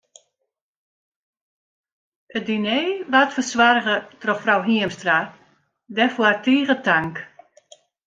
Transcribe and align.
It 2.37 2.43
diner 2.47 2.87
waard 3.11 3.31
fersoarge 3.35 3.95
troch 4.21 4.41
frou 4.43 4.61
Hiemstra, 4.67 5.17
dêrfoar 5.95 6.35
tige 6.45 6.75
tank. 6.87 7.15